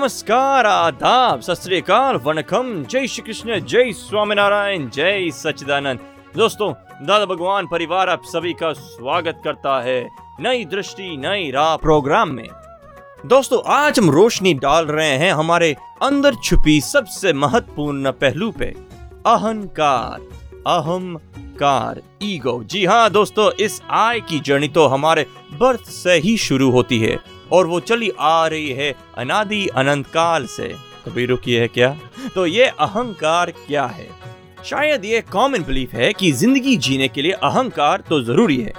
नमस्कार, 0.00 0.66
आदाब 0.66 1.40
सत 1.40 1.66
वनकम। 2.24 2.68
जय 2.84 3.06
श्री 3.06 3.22
कृष्ण 3.22 3.58
जय 3.60 3.92
स्वामीनारायण, 3.92 4.88
जय 4.88 5.30
सच्चिदानंद। 5.30 5.98
दोस्तों, 6.36 6.72
दादा 7.06 7.24
भगवान 7.24 7.66
परिवार 7.66 8.08
आप 8.08 8.22
सभी 8.24 8.52
का 8.52 8.72
स्वागत 8.72 9.40
करता 9.44 9.80
है 9.82 10.00
नई 10.40 10.64
दृष्टि, 10.64 11.16
नई 11.16 11.50
राह 11.50 11.76
प्रोग्राम 11.76 12.30
में। 12.30 12.48
दोस्तों, 13.26 13.60
आज 13.66 13.98
हम 13.98 14.10
रोशनी 14.10 14.54
डाल 14.54 14.86
रहे 14.86 15.16
हैं 15.18 15.32
हमारे 15.32 15.76
अंदर 16.02 16.34
छुपी 16.34 16.80
सबसे 16.80 17.32
महत्वपूर्ण 17.32 18.10
पहलू 18.12 18.50
पे। 18.50 18.74
अहंकार 19.26 20.20
अहंकार, 20.66 22.00
ईगो। 22.22 22.62
जी 22.64 22.84
हाँ 22.84 23.10
दोस्तों, 23.10 23.50
इस 23.60 23.80
आय 23.90 24.20
की 24.20 24.40
जर्नी 24.40 24.68
तो 24.68 24.86
हमारे 24.86 25.26
बर्थ 25.52 25.80
से 25.80 26.14
ही 26.14 26.36
शुरू 26.36 26.70
होती 26.70 26.98
है। 26.98 27.18
और 27.52 27.66
वो 27.66 27.80
चली 27.80 28.10
आ 28.20 28.46
रही 28.46 28.70
है 28.70 28.94
अनादि 29.18 29.66
अनंत 29.76 30.06
काल 30.06 30.46
से। 30.46 30.68
कभी 31.06 31.26
रुकी 31.26 31.54
है 31.54 31.68
क्या? 31.68 31.96
तो 32.34 32.46
ये 32.46 32.64
अहंकार 32.64 33.50
क्या 33.50 33.86
है? 33.86 34.08
शायद 34.64 35.04
ये 35.04 35.20
कॉमन 35.32 35.62
बिलीफ 35.62 35.94
है 35.94 36.12
कि 36.12 36.30
ज़िंदगी 36.32 36.76
जीने 36.76 37.08
के 37.08 37.22
लिए 37.22 37.32
अहंकार 37.32 38.00
तो 38.00 38.20
ज़रूरी 38.22 38.56
है। 38.56 38.72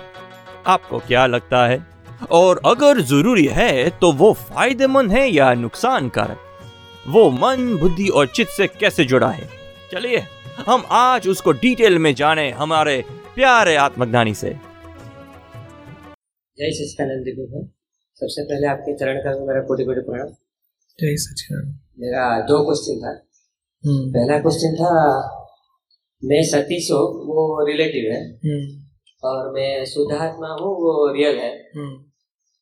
आपको 0.68 1.00
क्या 1.00 1.26
लगता 1.26 1.66
है? 1.68 1.86
और 2.32 2.62
अगर 2.66 3.00
ज़रूरी 3.02 3.46
है 3.46 3.90
तो 3.90 4.12
वो 4.12 4.32
फ़ायदेमंद 4.34 5.12
है 5.12 5.28
या 5.30 5.54
नुकसान 5.54 6.10
कारक 6.10 6.48
वो 7.08 7.30
मन, 7.32 7.78
बुद्धि 7.78 8.08
और 8.08 8.28
चित्त 8.28 8.52
से 8.52 8.68
कैसे 8.70 9.04
जुड़ा 9.06 9.30
है? 9.30 9.50
चलिए, 9.92 10.24
हम 10.68 10.84
आज 10.92 11.28
उसको 11.28 11.52
डिटेल 11.52 11.98
में 12.00 12.14
जाने 12.16 12.50
हमारे 12.52 13.04
प्यारे 13.36 13.76
आत्मज्ञानी 13.76 14.34
से। 14.34 14.50
जय 16.58 17.36
को। 17.38 17.68
सबसे 18.22 18.44
पहले 18.44 18.68
आपके 18.68 18.94
चरण 18.98 19.20
का 19.20 19.46
मेरा 19.46 19.62
कोटि 19.62 19.84
कोटि 19.84 20.02
प्रणाम। 20.02 20.28
जय 21.00 21.16
सचिदानंद 21.18 21.80
मेरा 22.00 22.42
दो 22.42 22.66
क्वेश्चन 22.66 23.00
था। 23.00 23.28
हम्म, 23.86 24.12
पहला 24.12 24.40
क्वेश्चन 24.40 24.76
था 24.76 24.92
मैं 26.24 26.44
सतीश 26.44 26.92
हूँ 26.92 27.00
वो 27.00 27.66
रिलेटिव 27.68 28.12
है। 28.12 28.32
हम्म, 28.34 28.84
और 29.24 29.52
मैं 29.52 29.86
शुद्धात्मा 29.86 30.48
हूँ 30.48 30.74
वो 30.76 31.14
रियल 31.14 31.36
है। 31.36 31.52
हम्म। 31.56 32.04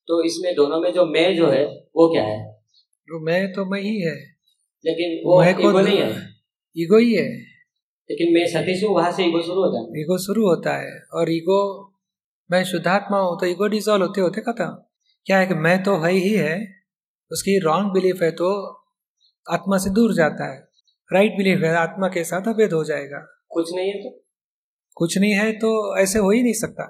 तो 0.08 0.24
इसमें 0.24 0.56
दोनों 0.56 0.82
में 0.82 0.94
जो 0.94 1.06
मैं 1.06 1.36
जो 1.36 1.48
है 1.48 1.66
वो 1.66 2.14
क्या 2.14 2.24
है? 2.24 2.52
तो 3.08 3.26
मैं 3.26 3.54
तो 3.54 3.66
मैं 3.66 3.82
ही 3.82 4.02
है। 4.02 4.16
लेकिन 4.86 5.30
वो 5.30 5.40
मैं 5.40 5.52
ईगो 5.52 5.80
नहीं 5.80 5.98
है? 5.98 6.30
ईगो 6.78 6.98
ही 6.98 7.14
है। 7.14 7.38
लेकिन 8.12 8.34
मैं 8.34 8.48
सतीश 8.48 8.84
हूँ 8.84 8.96
वहाँ 8.96 9.12
से 9.12 9.24
ईगो 9.24 9.42
शुरू 9.42 9.62
होता 9.62 9.80
है। 9.80 10.02
ईगो 10.02 10.18
शुरू 10.18 10.48
होता 10.48 10.78
है। 10.78 11.00
और 11.14 11.32
ईगो 11.32 11.94
मैं 12.52 12.64
शुद्धात्मा 12.64 13.20
हूँ 13.20 13.40
तो 13.40 13.46
ईगो 13.46 13.68
डिजोल्व 13.68 14.06
होते 14.06 14.22
होते 14.22 14.42
खत्म। 14.42 14.89
क्या 15.26 15.38
है 15.38 15.48
कि 15.48 15.54
मैं 15.54 15.84
तो 15.84 15.98
है 15.98 16.12
ही 16.12 16.34
है? 16.34 16.68
उसकी 17.32 17.60
रॉन्ग 17.60 17.92
बिलीफ 17.94 18.22
है 18.22 18.32
तो 18.32 18.76
आत्मा 19.54 19.78
से 19.78 19.90
दूर 19.90 20.14
जाता 20.14 20.54
है। 20.54 20.60
राइट 21.14 21.38
बिलीफ 21.38 21.60
है 21.60 21.76
आत्मा 21.76 22.08
के 22.08 22.24
साथ 22.24 22.48
अभेद 22.48 22.74
हो 22.74 22.84
जाएगा। 22.84 23.20
कुछ 23.50 23.74
नहीं 23.76 23.92
है 23.92 24.00
तो? 24.00 24.26
कुछ 24.96 25.18
नहीं 25.18 25.34
है 25.34 25.52
तो 25.52 25.98
ऐसे 25.98 26.20
हो 26.20 26.32
ही 26.32 26.44
नहीं 26.44 26.54
सकता। 26.54 26.84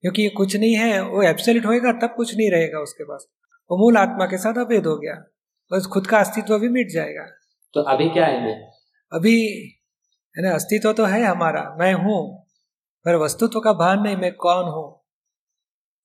क्योंकि 0.00 0.28
कुछ 0.28 0.56
नहीं 0.56 0.74
है 0.74 1.02
वो 1.02 1.22
एब्सोल्यूट 1.22 1.66
होएगा 1.66 1.92
तब 1.92 2.14
कुछ 2.16 2.36
नहीं 2.36 2.50
रहेगा 2.50 2.78
उसके 2.78 3.04
पास। 3.04 3.26
वो 3.70 3.78
मूल 3.78 3.96
आत्मा 3.96 4.26
के 4.26 4.38
साथ 4.38 4.58
अभेद 4.58 4.86
हो 4.86 4.96
गया 4.96 5.14
बस 5.70 5.86
खुद 5.86 6.06
का 6.06 6.18
अस्तित्व 6.18 6.58
भी 6.58 6.68
मिट 6.68 6.88
जाएगा। 6.92 7.24
तो 7.74 7.82
अभी 7.82 8.08
क्या 8.08 8.26
है 8.26 8.44
मैं? 8.44 8.54
अभी 9.12 9.36
है 10.36 10.42
ना 10.42 10.54
अस्तित्व 10.54 10.92
तो 10.92 11.04
है 11.04 11.24
हमारा 11.24 11.76
मैं 11.80 11.92
हूँ 11.94 12.46
पर 13.06 13.16
वस्तुत्व 13.16 13.60
का 13.60 13.72
भान 13.72 14.02
नहीं 14.02 14.16
मैं 14.16 14.32
कौन 14.34 14.64
हूँ? 14.64 14.99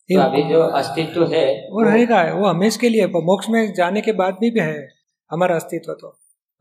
तो 0.10 0.20
अभी 0.22 0.44
जो 0.44 0.60
अस्तित्व 0.60 1.34
है 1.34 1.68
वो 1.72 1.82
रहेगा 1.82 2.34
वो 2.34 2.48
हमेश 2.48 2.78
के 2.78 2.90
लिए 2.90 3.08
मोक्ष 3.08 3.50
में 3.50 3.74
जाने 3.74 4.02
के 4.02 4.12
बाद 4.12 4.34
भी, 4.34 4.52
भी 4.52 4.60
है 4.60 4.88
हमारा 5.32 5.56
अस्तित्व 5.56 5.94
तो। 5.94 6.10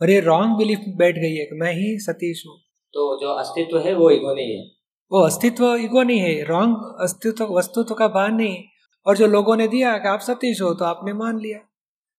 पर 0.01 0.11
ये 0.11 0.21
रॉन्ग 0.21 0.57
बिलीफ 0.57 0.79
बैठ 0.89 1.15
गई 1.15 1.35
है 1.35 1.45
कि 1.45 1.55
मैं 1.55 1.73
ही 1.73 1.99
सतीश 1.99 2.43
हूँ। 2.47 2.57
तो 2.95 3.21
जो 3.21 3.29
अस्तित्व 3.29 3.79
है 3.79 3.95
वो 3.95 4.11
ईगो 4.11 4.35
नहीं 4.35 4.57
है। 4.57 4.65
वो 5.13 5.21
अस्तित्व 5.21 5.77
ईगो 5.77 6.03
नहीं 6.03 6.21
है 6.21 6.45
रॉन्ग 6.45 6.97
अस्तित्व 7.01 7.45
वस्तुत्व 7.45 7.95
का 7.95 8.09
भान 8.09 8.35
नहीं। 8.35 8.65
और 9.07 9.17
जो 9.17 9.27
लोगों 9.27 9.57
ने 9.57 9.69
दिया 9.69 9.99
कि 9.99 10.09
आप 10.09 10.21
सतीश 10.21 10.63
हो 10.63 10.75
तो 10.75 10.85
आपने 10.85 11.13
मान 11.13 11.39
लिया। 11.39 11.59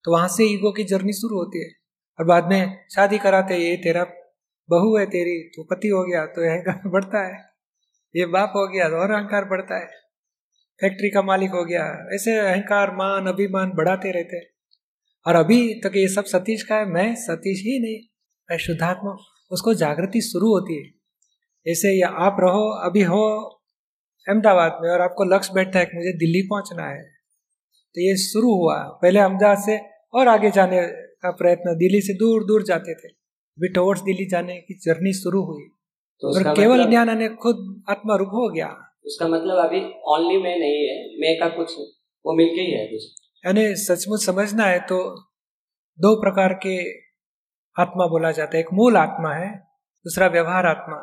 तो 0.04 0.12
वहाँ 0.12 0.28
से 0.28 0.46
ईगो 0.46 0.72
की 0.72 0.84
जर्नी 0.84 1.14
शुरू 1.14 1.38
होती 1.38 1.64
है। 1.64 1.72
और 2.20 2.26
बाद 2.26 2.46
में 2.46 2.86
शादी 2.96 3.18
कराते 3.18 3.58
ये 3.58 3.76
तेरा 3.76 4.04
बहू 4.70 4.98
है 4.98 5.06
तेरी 5.06 5.44
तो 5.50 5.64
पति 5.64 5.88
हो 5.88 6.04
गया 6.04 6.26
तो 6.26 6.42
अहंकार 6.42 6.90
बढ़ता 6.90 7.28
है। 7.28 7.46
ये 8.16 8.26
बाप 8.26 8.54
हो 8.56 8.68
गया 8.68 8.90
तो 8.90 8.96
और 8.96 9.12
अहंकार 9.12 9.46
बढ़ता 9.46 9.80
है। 9.80 10.05
फैक्ट्री 10.82 11.10
का 11.10 11.22
मालिक 11.22 11.52
हो 11.52 11.66
गया। 11.66 12.16
ऐसे 12.16 12.38
अहंकार 12.38 12.96
मान 12.96 13.28
अभिमान 13.28 13.72
बढ़ाते 13.76 14.12
रहते 14.12 14.36
हैं। 14.36 14.48
और 15.28 15.36
अभी 15.36 15.74
तक 15.74 15.92
ये 15.96 16.08
सब 16.08 16.26
सतीश 16.26 16.64
का 16.64 16.76
है 16.76 16.86
मैं 16.86 17.16
सतीश 17.16 17.60
ही 17.60 17.80
नहीं 17.80 17.98
मैं 18.52 18.58
शुद्धात्मा 18.58 19.18
उसको 19.52 19.74
जागृति 19.74 20.22
शुरू 20.22 20.48
होती 20.48 20.78
है। 20.78 20.94
ऐसे 21.72 22.02
या 22.02 22.08
आप 22.08 22.38
रहो 22.40 22.70
अभी 22.70 23.02
हो 23.02 23.52
अहमदाबाद 24.30 24.78
में 24.82 24.90
और 24.90 25.02
आपको 25.02 25.24
लक्ष्य 25.24 25.52
बैठता 25.54 25.80
है 25.80 25.86
कि 25.86 25.98
मुझे 25.98 26.14
दिल्ली 26.14 26.42
पहुँचना 26.42 26.84
है। 26.84 27.04
तो 27.96 28.02
ये 28.02 28.18
शुरू 28.18 28.54
हुआ। 28.54 28.76
पहले 28.76 29.20
अहमदाबाद 29.20 29.58
से 29.58 29.80
और 30.14 30.28
आगे 30.28 30.52
जाने 30.52 30.88
का 30.88 31.32
प्रयत्न। 31.32 31.78
दिल्ली 31.78 32.02
से 32.02 32.14
दूर 32.14 32.46
दूर 32.46 32.64
जाते 32.64 32.94
थे। 32.94 33.08
अभी 33.08 33.68
टवर्ड्स 33.68 34.02
दिल्ली 34.02 34.26
जाने 34.26 34.58
की 34.58 34.74
जर्नी 34.74 35.14
शुरू 35.14 35.42
हुई। 35.42 35.64
तो 36.20 36.50
और 36.50 36.56
केवल 36.56 36.76
मतलब- 36.76 36.90
ज्ञान 36.90 37.18
ने 37.18 37.30
खुद 37.30 37.84
आत्मा 37.90 38.16
रूप 38.16 38.28
हो 38.28 38.54
गया। 38.54 38.85
उसका 39.06 39.28
मतलब 39.28 39.58
अभी 39.60 39.80
ओनली 40.08 40.38
मैं 40.44 40.58
नहीं 40.60 40.88
है, 40.88 40.98
मैं 41.20 41.40
का 41.40 41.48
कुछ 41.56 41.76
वो 42.26 42.36
मिलके 42.38 42.62
ही 42.62 42.72
है 42.72 42.86
कुछ 42.88 43.04
यानी 43.44 43.64
सचमुच 43.78 44.26
समझना 44.26 44.66
है 44.66 44.80
तो 44.82 44.98
दो 46.00 46.16
प्रकार 46.22 46.54
के 46.66 46.78
आत्मा 47.76 48.06
बोला 48.08 48.32
जाता 48.32 48.58
है। 48.58 48.64
एक 48.64 48.70
मूल 48.74 48.98
आत्मा 48.98 49.34
है, 49.34 49.50
दूसरा 50.06 50.28
व्यवहार 50.28 50.66
आत्मा। 50.66 50.98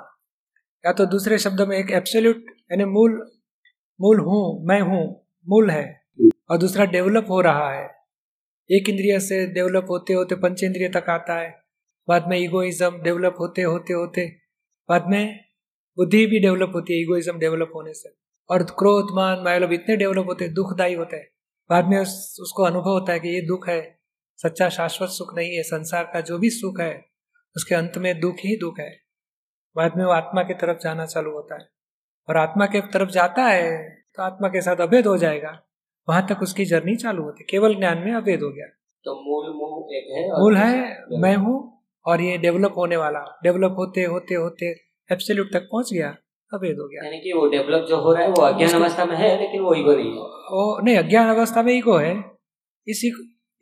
या 0.84 0.92
तो 0.92 1.06
दूसरे 1.06 1.38
शब्द 1.38 1.60
में 1.60 1.76
एक 1.78 1.90
एब्सोल्यूट 1.92 2.44
यानी 2.72 2.84
मूल 2.86 3.12
मूल 4.00 4.20
हूँ, 4.20 4.66
मैं 4.66 4.80
हूँ, 4.80 5.02
मूल 5.46 5.70
है, 5.70 5.84
और 6.50 6.58
दूसरा 6.58 6.84
डेवलप 6.86 7.26
हो 7.30 7.40
रहा 7.40 7.70
है। 7.72 7.84
एक 8.70 8.88
इंद्रिय 8.88 9.18
से 9.20 9.46
डेवलप 9.54 9.86
होते 9.90 10.12
होते 10.12 10.34
पंच 10.36 10.62
इंद्रिय 10.64 10.88
तक 10.88 11.10
आता 11.10 11.38
है। 11.38 11.50
बाद 12.08 12.28
में 12.28 12.36
ईगोइज्म 12.38 13.02
डेवलप 13.02 13.36
होते 13.40 13.62
होते 13.62 13.92
होते, 13.92 14.26
बाद 14.88 15.06
में 15.08 15.40
बुद्धि 15.98 16.24
भी 16.26 16.40
डेवलप 16.40 16.72
होती 16.74 16.94
है 16.94 17.00
ईगोइज्म 17.00 17.38
डेवलप 17.38 17.72
होने 17.74 17.92
से। 17.94 18.14
और 18.50 18.62
क्रोध 18.78 19.14
मान 19.16 19.42
मायालोभ 19.44 19.72
इतने 19.72 19.96
डेवलप 19.96 20.26
होते 20.28 20.44
हैं 20.44 20.54
दुखदायी 20.54 20.94
होते 20.94 21.16
हैं। 21.16 21.26
बाद 21.70 21.88
में 21.88 21.98
उस, 21.98 22.36
उसको 22.40 22.62
अनुभव 22.62 22.90
होता 22.90 23.12
है 23.12 23.20
कि 23.20 23.28
ये 23.28 23.40
दुख 23.40 23.68
है 23.68 23.80
सच्चा 24.38 24.68
शाश्वत 24.68 25.08
सुख 25.08 25.34
नहीं 25.36 25.54
है 25.56 25.62
संसार 25.62 26.04
का 26.04 26.20
जो 26.20 26.38
भी 26.38 26.50
सुख 26.50 26.80
है 26.80 26.94
उसके 27.56 27.74
अंत 27.74 27.98
में 27.98 28.20
दुख 28.20 28.36
ही 28.44 28.56
दुख 28.56 28.78
है। 28.80 28.90
बाद 29.76 29.96
में 29.96 30.04
वो 30.04 30.10
आत्मा 30.12 30.42
की 30.42 30.54
तरफ़ 30.54 30.78
जाना 30.78 31.06
चालू 31.06 31.30
होता 31.30 31.54
है। 31.54 31.68
और 32.28 32.36
आत्मा 32.36 32.66
के 32.66 32.80
तरफ़ 32.92 33.10
जाता 33.10 33.44
है 33.44 33.72
तो 34.16 34.22
आत्मा 34.22 34.48
के 34.48 34.60
साथ 34.60 34.80
अभेद 34.80 35.06
हो 35.06 35.16
जाएगा। 35.16 35.50
वहाँ 36.08 36.26
तक 36.26 36.42
उसकी 36.42 36.64
जर्नी 36.64 36.96
चालू 36.96 37.22
होती 37.22 37.42
है 37.42 37.46
केवल 37.50 37.74
ज्ञान 37.74 37.98
में 37.98 38.12
अभेद 38.12 38.42
हो 38.42 38.50
गया। 38.50 38.66
तो 39.04 39.14
मूल 39.20 39.52
मूल 39.54 39.96
एक 39.96 40.08
है 40.10 40.22
मूल 40.40 40.56
है 40.56 41.20
मैं 41.20 41.34
हूँ 41.36 41.56
और 42.06 42.20
ये 42.20 42.36
डेवलप 42.38 42.74
होने 42.76 42.96
वाला। 42.96 43.20
डेवलप 43.42 43.74
होते 43.78 44.04
होते 44.04 44.34
होते 44.34 44.74
एब्सोल्यूट 45.12 45.52
तक 45.52 45.68
पहुँच 45.72 45.92
गया 45.92 46.08
अभेद 46.52 46.78
हो 46.78 46.86
गया। 46.88 47.04
यानी 47.04 47.18
कि 47.18 47.32
वो 47.32 47.46
डेवलप 47.48 47.86
जो 47.88 47.96
हो 47.96 48.12
रहा 48.14 48.22
है 48.22 48.30
वो 48.30 48.42
अज्ञान 48.42 48.72
अवस्था 48.72 49.04
में 49.04 49.16
है 49.16 49.28
लेकिन 49.40 49.60
वो 49.60 49.74
ईगो 49.74 49.96
नहीं 49.96 50.10
है। 50.10 50.18
ओ 50.52 50.80
नहीं 50.84 50.96
अज्ञान 50.96 51.28
अवस्था 51.28 51.62
में 51.62 51.72
ईगो 51.74 51.96
है। 51.96 52.14
इसी 52.86 53.12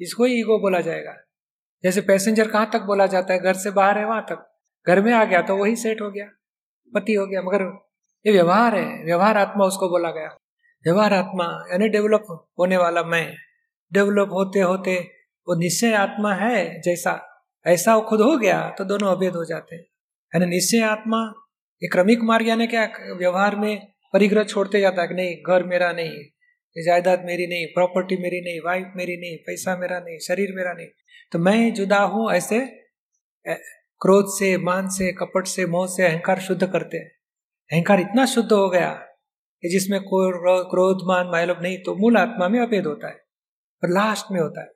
इसको 0.01 0.25
ही 0.25 0.39
ईगो 0.41 0.59
बोला 0.59 0.81
जाएगा। 0.81 1.15
जैसे 1.85 2.01
पैसेंजर 2.01 2.49
कहाँ 2.49 2.71
तक 2.73 2.83
बोला 2.83 3.07
जाता 3.07 3.33
है? 3.35 3.41
घर 3.41 3.55
से 3.55 3.71
बाहर 3.71 3.99
है 3.99 4.05
वहाँ 4.07 4.23
तक। 4.23 4.47
घर 4.87 5.01
में 5.03 5.13
आ 5.13 5.25
गया 5.25 5.43
तो 5.43 5.57
वही 5.57 5.77
सेट 5.77 6.01
हो 6.01 6.11
गया। 6.11 6.25
पति 6.93 7.15
हो 7.15 7.27
गया 7.27 7.43
मगर 7.43 7.63
ये 8.25 8.33
व्यवहार 8.33 8.75
है। 8.75 9.05
व्यवहार 9.05 9.37
आत्मा 9.37 9.65
उसको 9.65 9.89
बोला 9.89 10.11
गया। 10.11 10.37
व्यवहार 10.85 11.13
आत्मा 11.13 11.45
यानी 11.73 11.89
डेवलप 11.89 12.27
होने 12.59 12.77
वाला 12.77 13.03
मैं। 13.03 13.27
डेवलप 13.93 14.29
होते 14.33 14.61
होते 14.61 14.99
वो 15.49 15.55
निश्चय 15.55 15.93
आत्मा 15.95 16.33
है 16.35 16.81
जैसा। 16.81 17.15
ऐसा 17.67 17.95
वो 17.97 18.03
खुद 18.03 18.21
हो 18.21 18.37
गया 18.37 18.59
तो 18.79 18.85
दोनों 18.85 19.17
अभेद 19.17 19.37
हो 19.37 19.45
जाते 19.45 19.77
हैं। 19.77 19.85
यानी 20.33 20.47
निश्चय 20.47 20.83
आत्मा 20.85 21.21
ये 21.83 21.89
क्रमिक 21.89 22.23
मार्ग 22.23 22.49
यानी 22.49 22.67
क्या 22.67 22.85
व्यवहार 23.19 23.57
में 23.57 23.75
परिग्रह 24.15 24.45
छोड़ते 24.45 24.81
जाता 24.81 25.03
है 25.03 25.09
कि 25.09 25.15
नहीं, 25.15 25.35
घर 25.47 25.65
मेरा 25.65 25.91
नहीं, 25.93 26.13
जायदाद 26.77 27.25
मेरी 27.25 27.47
नहीं 27.47 27.67
प्रॉपर्टी 27.67 28.17
मेरी 28.17 28.41
नहीं 28.41 28.61
वाइफ 28.65 28.93
मेरी 28.97 29.17
नहीं, 29.17 29.37
पैसा 29.47 29.77
मेरा 29.77 29.99
नहीं, 29.99 30.19
शरीर 30.19 30.53
मेरा 30.57 30.73
नहीं। 30.73 30.87
तो 31.33 31.39
मैं 31.39 31.73
जुदा 31.75 32.01
हूँ 32.05 32.31
ऐसे 32.33 32.59
क्रोध 34.01 34.27
से, 34.31 34.57
मान 34.59 34.89
से, 34.89 35.13
कपट 35.13 35.47
से, 35.47 35.67
मोह 35.67 35.87
से 35.87 36.07
अहंकार 36.07 36.41
शुद्ध 36.41 36.67
करते 36.67 36.97
हैं। 36.97 37.11
अहंकार 37.71 38.01
इतना 38.01 38.27
शुद्ध 38.27 38.51
हो 38.53 38.69
गया 38.71 38.91
कि 39.63 39.69
जिसमें 39.69 40.01
क्रोध 40.05 41.07
मान 41.09 41.27
मायलोभ 41.33 41.63
नहीं 41.63 41.79
तो 41.79 41.95
मूल 41.97 42.17
आत्मा 42.17 42.49
में 42.49 42.61
अभेद 42.61 42.87
होता 42.87 43.09
है 43.09 43.19
और 43.83 43.91
लास्ट 43.91 44.33
में 44.33 44.41
होता 44.41 44.61
है। 44.61 44.69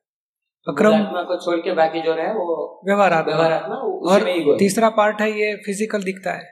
अक्रम 0.67 1.03
को 1.25 1.37
छोड़ 1.41 1.57
के 1.61 1.73
बाकी 1.75 2.01
जो 2.03 2.15
रहे 2.15 2.33
वो 2.35 2.55
व्यवहार 2.87 3.13
आत्मा 3.13 3.77
और। 4.09 4.25
तीसरा 4.59 4.89
पार्ट 4.93 5.21
है 5.21 5.31
ये 5.31 5.55
फ़िज़िकल 5.57 6.03
दिखता 6.03 6.33
है। 6.33 6.43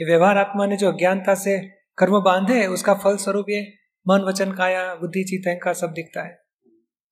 ये 0.00 0.06
व्यवहार 0.06 0.38
आत्मा 0.38 0.66
ने 0.66 0.76
जो 0.76 0.92
अज्ञानता 0.92 1.34
से 1.36 1.58
कर्म 1.98 2.20
बांधे 2.22 2.66
उसका 2.68 2.94
फल 2.94 3.16
स्वरूप 3.16 3.46
ये 3.50 3.60
मन 4.06 4.24
वचन 4.28 4.52
काया 4.52 4.94
बुद्धि 4.94 5.24
चित 5.24 5.48
अहंकार 5.48 5.74
सब 5.74 5.92
दिखता 5.92 6.22
है। 6.22 6.32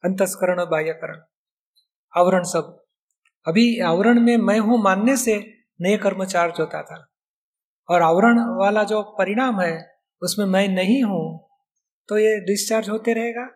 अंतस्करण 0.04 0.60
और 0.60 0.68
बाह्यकरण 0.68 1.20
आवरण 2.14 2.42
सब। 2.44 2.74
अभी 3.46 3.66
आवरण 3.82 4.20
में 4.20 4.36
मैं 4.38 4.58
हूँ 4.60 4.82
मानने 4.82 5.16
से 5.16 5.36
नए 5.80 5.96
कर्म 5.98 6.24
चार्ज 6.26 6.60
होता 6.60 6.82
था। 6.82 7.04
और 7.88 8.02
आवरण 8.02 8.38
वाला 8.58 8.84
जो 8.84 9.02
परिणाम 9.18 9.60
है 9.60 9.76
उसमें 10.22 10.46
मैं 10.46 10.66
नहीं 10.70 11.02
हूँ 11.04 11.24
तो 12.08 12.18
ये 12.18 12.34
डिस्चार्ज 12.46 12.88
होते 12.90 13.12
रहेगा? 13.14 13.46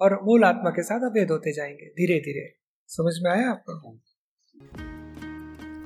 और 0.00 0.20
मूल 0.22 0.44
आत्मा 0.44 0.70
के 0.70 0.82
साथ 0.82 1.00
अभेद 1.00 1.30
होते 1.30 1.52
जाएँगे 1.52 1.86
धीरे 1.86 2.18
धीरे 2.20 2.54
समझ 2.88 3.14
में 3.22 3.30
आया 3.30 3.50
आपको? 3.50 3.98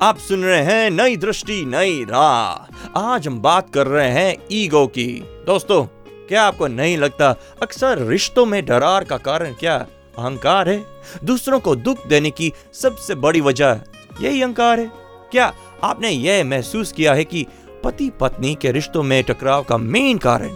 आप 0.03 0.19
सुन 0.19 0.45
रहे 0.45 0.63
हैं 0.63 0.91
नई 0.91 1.17
दृष्टि, 1.17 1.65
नई 1.65 2.05
राह। 2.05 2.99
आज 2.99 3.29
हम 3.29 3.41
बात 3.41 3.75
कर 3.75 3.87
रहे 3.87 4.11
हैं 4.11 4.37
ईगो 4.53 4.87
की। 4.87 5.23
दोस्तों, 5.47 5.85
क्या 6.27 6.43
आपको 6.43 6.67
नहीं 6.67 6.97
लगता 6.97 7.37
अक्सर 7.63 7.99
रिश्तों 7.99 8.47
में 8.47 8.67
डरार 8.67 9.05
का 9.05 9.17
कारण 9.17 9.55
क्या 9.55 9.77
अहंकार 10.19 10.69
है? 10.69 10.85
दूसरों 11.25 11.61
को 11.61 11.77
दुख 11.77 12.07
देने 12.07 12.31
की 12.31 12.53
सबसे 12.73 13.15
बड़ी 13.15 13.41
वजह 13.41 13.81
यही 14.21 14.43
अहंकार 14.43 14.81
है। 14.81 14.91
क्या 15.31 15.55
आपने 15.83 16.11
यह 16.11 16.45
महसूस 16.45 16.93
किया 16.93 17.15
है 17.15 17.25
कि 17.25 17.47
पति 17.85 18.11
पत्नी 18.11 18.55
के 18.55 18.73
रिश्तों 18.73 19.03
में 19.03 19.25
टकराव 19.25 19.65
का 19.65 19.77
मेन 19.77 20.19
कारण 20.19 20.49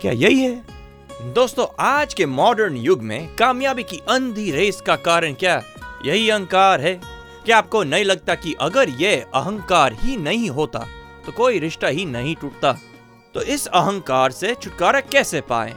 क्या 0.00 0.12
यही 0.12 0.40
है? 0.40 0.75
दोस्तों 1.22 1.66
आज 1.80 2.14
के 2.14 2.26
मॉडर्न 2.26 2.76
युग 2.76 3.02
में 3.02 3.36
कामयाबी 3.36 3.82
की 3.82 4.00
अंधी 4.08 4.50
रेस 4.50 4.80
का 4.80 4.96
कारण 4.96 5.34
क्या? 5.34 5.62
यही 6.04 6.30
अहंकार 6.30 6.80
है। 6.80 7.00
क्या 7.44 7.58
आपको 7.58 7.84
नहीं 7.84 8.04
लगता 8.04 8.34
कि 8.34 8.54
अगर 8.60 8.88
यह 8.88 9.26
अहंकार 9.34 9.92
ही 9.92 10.16
नहीं 10.16 10.50
होता 10.50 10.86
तो 11.26 11.32
कोई 11.32 11.58
रिश्ता 11.58 11.88
ही 11.88 12.04
नहीं 12.04 12.36
टूटता? 12.36 12.78
तो 13.34 13.42
इस 13.42 13.66
अहंकार 13.66 14.32
से 14.32 14.54
छुटकारा 14.54 15.00
कैसे 15.00 15.40
पाए? 15.40 15.74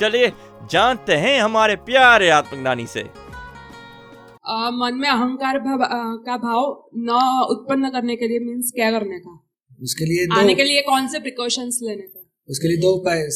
चलिए 0.00 0.32
जानते 0.70 1.12
हैं 1.12 1.40
हमारे 1.40 1.76
प्यारे 1.76 2.30
आत्मज्ञानी 2.30 2.86
से। 2.86 3.00
अ, 3.00 4.70
मन 4.72 4.90
में 4.94 5.08
अहंकार 5.08 5.58
भाव, 5.58 5.78
का 6.16 6.36
भाव 6.36 6.90
न 6.96 7.10
उत्पन्न 7.50 7.88
करने 7.88 8.16
के 8.16 8.28
लिए 8.28 8.38
मीन्स 8.38 8.72
क्या 8.74 8.90
करने 8.90 9.18
का? 9.18 9.50
उसके 9.82 10.04
लिए 10.04 10.40
आने 10.40 10.54
के 10.54 10.64
लिए 10.64 10.82
कौन 10.82 11.08
से 11.08 11.20
प्रिकॉशंस 11.20 11.78
लेने 11.82 12.02
का? 12.02 12.32
उसके 12.50 12.68
लिए 12.68 12.76
दो 12.76 12.88
उपाय। 12.88 13.28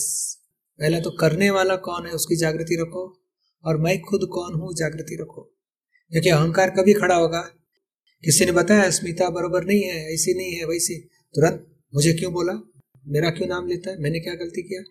पहला 0.81 1.01
तो 1.01 1.11
करने 1.11 1.51
वाला 1.51 1.77
कौन 1.77 2.07
है, 2.07 2.13
उसकी 2.13 2.37
जागृति 2.37 2.77
रखो, 2.81 3.21
और 3.65 3.77
मैं 3.77 4.01
खुद 4.01 4.21
कौन 4.33 4.55
हूँ, 4.55 4.75
जागृति 4.75 5.19
रखो। 5.21 5.43
क्योंकि 6.11 6.29
अहंकार 6.29 6.71
कभी 6.71 6.93
खड़ा 6.93 7.15
होगा? 7.15 7.41
किसी 8.25 8.45
ने 8.45 8.53
बताया 8.53 8.91
स्मिता 8.91 9.31
बराबर 9.31 9.65
नहीं 9.65 9.83
है, 9.83 10.15
ऐसी 10.15 10.35
नहीं 10.35 10.53
है, 10.53 10.65
वैसी। 10.65 11.09
तुरंत 11.35 11.67
मुझे 11.95 12.13
क्यों 12.13 12.33
बोला? 12.33 12.53
मेरा 13.07 13.31
क्यों 13.31 13.49
नाम 13.49 13.67
लेता 13.67 13.91
है? 13.91 13.99
मैंने 13.99 14.21
क्या 14.21 14.35
गलती 14.35 14.63
किया? 14.63 14.83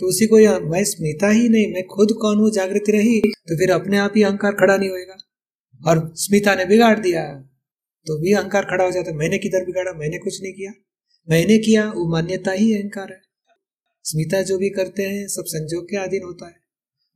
तो 0.00 0.06
उसी 0.06 0.26
को 0.26 0.38
यहाँ, 0.38 0.60
मैं 0.60 0.84
स्मिता 0.84 1.28
ही 1.28 1.48
नहीं, 1.48 1.74
मैं 1.74 1.86
खुद 1.86 2.08
कौन 2.20 2.38
हूँ, 2.38 2.50
जागृति 2.50 2.92
रही 2.92 3.20
तो 3.20 3.58
फिर 3.58 3.70
अपने 3.70 3.96
आप 3.96 4.12
ही 4.16 4.22
अहंकार 4.22 4.52
खड़ा 4.52 4.76
नहीं 4.76 4.90
होएगा। 4.90 5.16
और 5.88 6.12
स्मिता 6.14 6.54
ने 6.54 6.64
बिगाड़ 6.64 6.98
दिया। 6.98 7.34
तो 8.06 8.18
भी 8.18 8.32
अहंकार 8.32 8.64
खड़ा 8.64 8.84
हो 8.84 8.90
जाता 8.90 9.12
मैंने 9.12 9.38
किधर 9.38 9.64
बिगाड़ा? 9.64 9.92
मैंने 9.92 10.18
कुछ 10.18 10.42
नहीं 10.42 10.52
किया। 10.52 10.72
मैंने 11.30 11.58
किया, 11.58 11.92
वो 11.92 12.08
मान्यता 12.08 12.52
ही 12.52 12.74
अहंकार 12.74 13.12
है। 13.12 13.31
स्मिता 14.04 14.42
जो 14.42 14.58
भी 14.58 14.70
करते 14.70 15.02
हैं 15.02 15.28
सब 15.28 15.44
संजोग 15.46 15.84
के 15.84 15.96
अधीन 15.96 16.22
होता 16.22 16.46
है। 16.46 16.56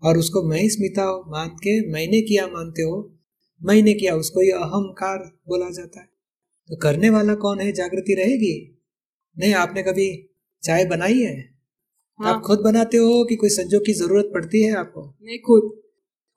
और 0.02 0.18
उसको 0.18 0.42
मैं 0.42 0.60
ही 0.60 0.70
स्मिता 0.70 1.02
हो 1.02 1.24
मान 1.28 1.48
के 1.48 1.92
मैंने 1.92 2.20
किया 2.20 2.46
मानते 2.46 2.82
हो 2.82 3.18
मैंने 3.62 3.94
किया 3.94 4.16
उसको 4.16 4.42
ये 4.42 4.50
अहंकार 4.50 5.18
बोला 5.48 5.70
जाता 5.70 6.00
है। 6.00 6.06
तो 6.68 6.76
करने 6.76 7.10
वाला 7.10 7.34
कौन 7.34 7.60
है? 7.60 7.72
जागृति 7.72 8.14
रहेगी? 8.14 8.82
नहीं 9.38 9.54
आपने 9.54 9.82
कभी 9.82 10.30
चाय 10.62 10.84
बनाई 10.84 11.18
है? 11.18 11.42
तो 11.42 12.24
हाँ। 12.24 12.34
आप 12.34 12.42
खुद 12.42 12.58
बनाते 12.58 12.96
हो 12.96 13.24
कि 13.24 13.36
कोई 13.36 13.50
संजोग 13.50 13.86
की 13.86 13.92
ज़रूरत 13.92 14.30
पड़ती 14.34 14.62
है 14.62 14.74
आपको? 14.76 15.16
नहीं 15.22 15.38
खुद। 15.38 15.82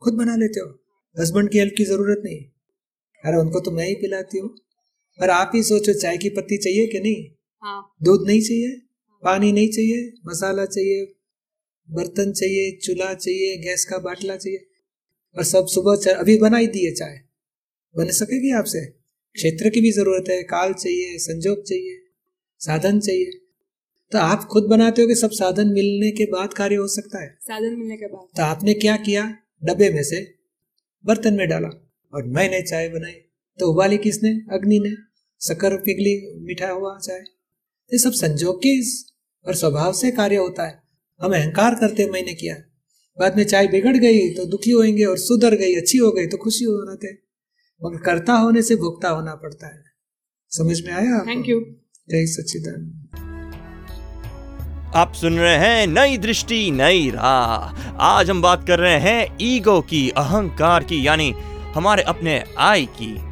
खुद 0.03 0.13
बना 0.13 0.35
लेते 0.35 0.59
हो? 0.59 0.79
हस्बैंड 1.19 1.49
की 1.49 1.57
हेल्प 1.57 1.73
की 1.77 1.85
ज़रूरत 1.85 2.21
नहीं? 2.25 2.45
अरे 3.25 3.37
उनको 3.37 3.59
तो 3.59 3.71
मैं 3.71 3.87
ही 3.87 3.95
पिलाती 3.95 4.39
हूँ। 4.39 4.49
पर 5.19 5.29
आप 5.29 5.51
ही 5.55 5.63
सोचो 5.63 5.93
चाय 5.93 6.17
की 6.17 6.29
पत्ती 6.29 6.57
चाहिए 6.57 6.87
कि 6.87 6.99
नहीं? 6.99 7.25
हाँ। 7.61 7.95
दूध 8.03 8.27
नहीं 8.27 8.41
चाहिए? 8.41 8.81
पानी 9.23 9.51
नहीं 9.51 9.69
चाहिए 9.69 10.13
मसाला 10.25 10.65
चाहिए 10.65 11.15
बर्तन 11.91 12.31
चाहिए 12.31 12.77
चूल्हा 12.77 13.13
चाहिए 13.13 13.57
गैस 13.57 13.85
का 13.85 13.97
बाटला 13.97 14.35
चाहिए। 14.35 14.65
और 15.37 15.43
सब 15.43 15.67
सुबह 15.67 16.13
अभी 16.13 16.37
बना 16.37 16.57
ही 16.57 16.67
दिए 16.67 16.91
चाय। 16.91 17.21
बन 17.97 18.11
सकेगी 18.11 18.51
आपसे? 18.51 18.85
क्षेत्र 19.33 19.69
की 19.69 19.81
भी 19.81 19.91
ज़रूरत 19.91 20.29
है 20.29 20.43
काल 20.43 20.73
चाहिए 20.73 21.17
संजोग 21.17 21.63
चाहिए 21.63 21.97
साधन 22.59 22.99
चाहिए। 22.99 23.31
तो 24.11 24.17
आप 24.17 24.43
खुद 24.43 24.63
बनाते 24.63 25.01
हो 25.01 25.07
कि 25.07 25.15
सब 25.15 25.31
साधन 25.31 25.67
मिलने 25.67 26.11
के 26.11 26.25
बाद 26.25 26.53
कार्य 26.53 26.75
हो 26.75 26.87
सकता 26.87 27.23
है? 27.23 27.37
साधन 27.41 27.75
मिलने 27.79 27.97
के 27.97 28.05
बाद। 28.05 28.27
तो 28.37 28.43
आपने 28.43 28.73
क्या 28.73 28.97
किया? 28.97 29.37
डब्बे 29.63 29.89
में 29.89 30.03
से 30.03 30.35
बर्तन 31.05 31.33
में 31.33 31.49
डाला 31.49 31.91
और 32.13 32.25
मैंने 32.27 32.61
चाय 32.61 32.89
बनाई। 32.89 33.11
तो 33.59 33.71
उबाली 33.71 33.97
किसने? 33.97 34.29
अग्नि 34.29 34.79
ने। 34.79 34.95
शक्कर 35.47 35.77
पिघली 35.77 36.39
मीठा 36.39 36.69
हुआ 36.69 36.99
चाय। 36.99 37.23
ये 37.91 37.97
सब 37.99 38.11
संजोग 38.11 38.57
के 38.57 38.71
और 39.45 39.55
स्वभाव 39.55 39.93
से 39.93 40.11
कार्य 40.11 40.35
होता 40.35 40.65
है। 40.67 40.81
हम 41.21 41.33
अहंकार 41.33 41.75
करते 41.75 42.03
हैं, 42.03 42.09
मैंने 42.09 42.33
किया। 42.33 42.55
बाद 43.17 43.37
में 43.37 43.43
चाय 43.43 43.67
बिगड़ 43.67 43.95
गई 43.97 44.29
तो 44.29 44.45
दुखी 44.45 44.71
होंगे 44.71 45.03
और 45.03 45.17
सुधर 45.17 45.55
गई 45.55 45.75
अच्छी 45.75 45.97
हो 45.97 46.11
गई 46.11 46.27
तो 46.27 46.37
खुशी 46.37 46.65
हो 46.65 46.73
जाते 46.87 47.11
मगर 47.81 47.97
कर्ता 47.97 48.33
होने 48.33 48.61
से 48.61 48.75
भुगता 48.75 49.09
होना 49.09 49.35
पड़ता 49.35 49.67
है। 49.67 49.83
समझ 50.51 50.81
में 50.81 50.93
आया 50.93 51.19
थैंक 51.27 51.49
यू 51.49 51.59
जय 52.09 52.25
सच्चिदानंद। 52.25 52.95
आप 54.95 55.13
सुन 55.13 55.37
रहे 55.37 55.57
हैं 55.57 55.87
नई 55.87 56.17
दृष्टि 56.17 56.71
नई 56.71 57.09
राह। 57.09 57.91
आज 58.01 58.29
हम 58.29 58.41
बात 58.41 58.67
कर 58.67 58.79
रहे 58.79 58.99
हैं 58.99 59.37
ईगो 59.41 59.81
की 59.81 60.09
अहंकार 60.09 60.83
की 60.83 61.07
यानी 61.07 61.31
हमारे 61.75 62.03
अपने 62.03 62.43
आई 62.57 62.85
की। 62.85 63.28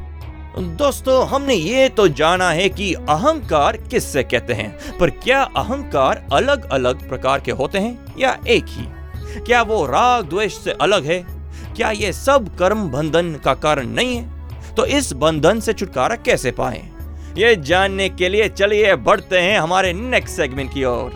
दोस्तों, 0.58 1.26
हमने 1.26 1.54
ये 1.54 1.88
तो 1.88 2.08
जाना 2.08 2.50
है 2.50 2.68
कि 2.68 2.94
अहंकार 2.94 3.76
किससे 3.76 4.22
कहते 4.22 4.52
हैं? 4.52 4.98
पर 4.98 5.10
क्या 5.10 5.42
अहंकार 5.42 6.26
अलग 6.32 6.70
अलग 6.70 7.08
प्रकार 7.08 7.40
के 7.40 7.50
होते 7.50 7.78
हैं 7.78 8.14
या 8.18 8.38
एक 8.48 8.64
ही? 8.68 8.86
क्या 9.46 9.62
वो 9.62 9.86
राग 9.86 10.28
द्वेष 10.28 10.54
से 10.54 10.70
अलग 10.70 11.04
है? 11.04 11.26
क्या 11.76 11.90
ये 11.90 12.12
सब 12.12 12.56
कर्म 12.56 12.90
बंधन 12.90 13.34
का 13.44 13.54
कारण 13.54 13.86
नहीं 13.86 14.16
है? 14.16 14.48
तो 14.74 14.86
इस 14.86 15.12
बंधन 15.12 15.60
से 15.60 15.72
छुटकारा 15.72 16.16
कैसे 16.16 16.50
पाए? 16.50 16.82
ये 17.36 17.56
जानने 17.56 18.08
के 18.08 18.28
लिए 18.28 18.48
चलिए 18.48 18.96
बढ़ते 18.96 19.38
हैं 19.38 19.58
हमारे 19.58 19.92
नेक्स्ट 19.92 20.36
सेगमेंट 20.36 20.74
की 20.74 20.84
ओर। 20.84 21.10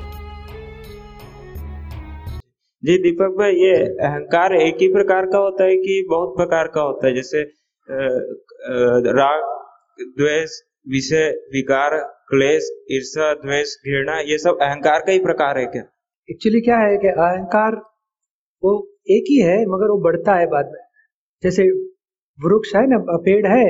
जी, 2.85 2.99
दीपक 2.99 3.37
भाई, 3.39 3.53
ये 3.53 3.77
अहंकार 3.85 4.55
एक 4.55 4.77
ही 4.81 4.89
प्रकार 4.89 5.27
का 5.27 5.39
होता 5.39 5.65
है 5.65 5.77
कि 5.77 6.07
बहुत 6.11 6.35
प्रकार 6.37 6.67
का 6.67 6.81
होता 6.81 7.07
है? 7.07 7.15
जैसे 7.15 7.62
राग 7.89 9.43
द्वेष, 10.11 10.51
विषय, 10.87 11.29
विकार, 11.53 11.97
क्लेश 12.29 12.69
ईर्षा 12.93 13.33
द्वेष, 13.37 13.75
घृणा, 13.79 14.19
ये 14.23 14.39
सब 14.39 14.59
अहंकार 14.63 15.01
का 15.01 15.13
ही 15.13 15.19
प्रकार 15.19 15.59
है 15.59 15.67
क्या? 15.67 15.83
एक्चुअली 16.29 16.61
क्या 16.61 16.79
है 16.79 16.97
कि 16.99 17.09
अहंकार 17.09 17.75
वो 18.63 18.73
एक 19.11 19.25
ही 19.29 19.39
है, 19.41 19.57
मगर 19.67 19.91
वो 19.91 19.99
बढ़ता 20.03 20.35
है 20.35 20.47
बाद 20.47 20.67
में। 20.67 20.81
जैसे 21.43 21.63
वृक्ष 22.39 22.75
है 22.77 22.87
ना 22.87 22.99
पेड़ 23.19 23.47
है 23.47 23.65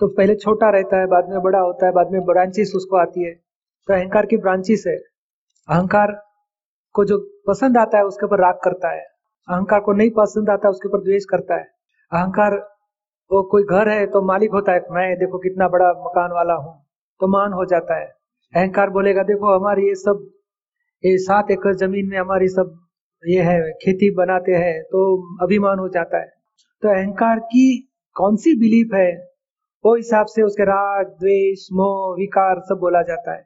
तो 0.00 0.08
पहले 0.08 0.34
छोटा 0.34 0.68
रहता 0.70 1.00
है, 1.00 1.06
बाद 1.06 1.28
में 1.28 1.40
बड़ा 1.42 1.58
होता 1.58 1.86
है, 1.86 1.92
बाद 1.92 2.10
में 2.12 2.20
ब्रांचेस 2.24 2.72
उसको 2.76 2.96
आती 2.96 3.24
है। 3.24 3.32
तो 3.88 3.94
अहंकार 3.94 4.26
की 4.26 4.36
ब्रांचेस 4.36 4.84
है। 4.86 4.96
अहंकार 4.96 6.12
को 6.94 7.04
जो 7.04 7.18
पसंद 7.48 7.76
आता 7.78 7.98
है, 7.98 8.04
उसके 8.04 8.26
ऊपर 8.26 8.40
राग 8.40 8.58
करता 8.64 8.92
है। 8.92 9.02
अहंकार 9.48 9.80
को 9.80 9.92
नहीं 9.92 10.10
पसंद 10.10 10.50
आता, 10.50 10.68
उसके 10.68 10.88
ऊपर 10.88 11.02
द्वेष 11.04 11.24
करता 11.24 11.54
है। 11.54 11.64
अहंकार 12.12 12.56
वो 13.30 13.42
कोई 13.50 13.62
घर 13.64 13.88
है 13.88 14.06
तो 14.06 14.20
मालिक 14.26 14.50
होता 14.52 14.72
है, 14.72 14.80
मैं 14.92 15.16
देखो 15.18 15.38
कितना 15.38 15.68
बड़ा 15.68 15.88
मकान 16.00 16.32
वाला 16.32 16.54
हूँ 16.54 16.72
तो 17.20 17.26
मान 17.28 17.52
हो 17.52 17.64
जाता 17.64 17.98
है। 17.98 18.06
अहंकार 18.54 18.90
बोलेगा, 18.90 19.22
देखो 19.22 19.54
हमारी 19.54 19.86
ये 19.88 19.94
सब, 19.94 20.26
ये 21.04 21.16
सात 21.18 21.50
एकड़ 21.50 21.74
ज़मीन 21.76 22.08
में 22.08 22.18
हमारी 22.18 22.48
सब 22.48 22.78
ये 23.22 23.42
है, 23.42 23.60
खेती 23.74 24.10
बनाते 24.14 24.52
हैं 24.54 24.82
तो 24.82 25.00
अभिमान 25.42 25.78
हो 25.78 25.88
जाता 25.88 26.18
है। 26.18 26.28
तो 26.82 26.88
अहंकार 26.88 27.38
की 27.46 27.66
कौन 28.16 28.36
सी 28.36 28.54
बिलीफ 28.58 28.94
है? 28.94 29.10
वो 29.84 29.94
हिसाब 29.96 30.26
से 30.26 30.42
उसके 30.42 30.64
राग, 30.64 31.06
द्वेष, 31.20 31.66
मोह, 31.72 32.14
विकार 32.14 32.60
सब 32.60 32.78
बोला 32.80 33.02
जाता 33.02 33.32
है। 33.32 33.44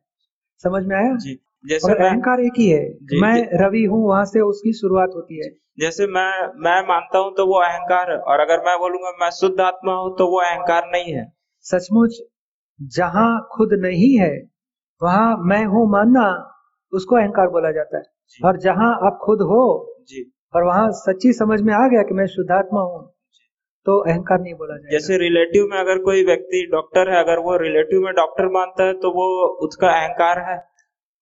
समझ 0.65 0.85
में 0.87 0.97
आया? 0.97 1.15
जी। 1.17 1.39
जैसे 1.65 1.93
अहंकार 1.95 2.41
एक 2.41 2.59
ही 2.59 2.69
है। 2.69 2.83
मैं 3.21 3.37
रवि 3.61 3.85
हूँ 3.85 4.07
वहाँ 4.09 4.25
से 4.27 4.41
उसकी 4.43 4.73
शुरुआत 4.73 5.11
होती 5.15 5.39
है। 5.39 5.51
जैसे 5.81 6.07
मैं 6.09 6.31
मैं 6.65 6.81
मानता 6.89 7.19
हूँ 7.19 7.33
तो 7.37 7.47
वो 7.47 7.61
अहंकार 7.61 8.11
है 8.11 8.17
और 8.19 8.41
अगर 8.41 8.65
मैं 8.67 8.79
बोलूँगा 8.81 9.11
मैं 9.21 9.31
शुद्ध 9.33 9.61
आत्मा 9.63 9.93
हूँ 9.95 10.15
तो 10.19 10.27
वो 10.27 10.41
अहंकार 10.41 10.91
नहीं 10.93 11.15
है। 11.15 11.25
सचमुच 11.65 12.19
जहाँ 12.81 13.31
खुद 13.53 13.73
नहीं 13.81 14.17
है 14.19 14.35
वहाँ 15.01 15.37
मैं 15.45 15.65
हूँ 15.67 15.89
मानना 15.91 16.27
उसको 16.93 17.17
अहंकार 17.17 17.49
बोला 17.49 17.71
जाता 17.73 17.99
है। 17.99 18.05
और 18.41 18.59
जहाँ 18.59 18.91
आप 19.07 19.19
खुद 19.25 19.41
हो 19.43 19.65
जी। 20.09 20.23
और 20.55 20.65
वहाँ 20.65 20.91
सच्ची 20.97 21.33
समझ 21.33 21.61
में 21.61 21.73
आ 21.75 21.87
गया 21.89 22.03
कि 22.03 22.15
मैं 22.15 22.27
शुद्धात्मा 22.27 22.81
हूँ 22.83 23.03
तो 23.87 23.99
अहंकार 24.03 24.41
नहीं 24.41 24.55
बोला 24.55 24.77
जाएगा। 24.77 24.91
जैसे 24.91 25.17
रिलेटिव 25.19 25.67
में 25.71 25.79
अगर 25.79 25.99
कोई 26.03 26.25
व्यक्ति 26.25 26.67
डॉक्टर 26.73 27.11
है 27.11 27.19
अगर 27.23 27.39
वो 27.39 27.57
रिलेटिव 27.57 28.01
में 28.01 28.13
डॉक्टर 28.15 28.49
मानता 28.53 28.87
है 28.87 28.93
तो 29.01 29.11
वो 29.11 29.27
उसका 29.67 29.89
अहंकार 29.91 30.39
है। 30.51 30.57